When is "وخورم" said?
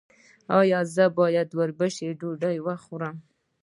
2.65-3.15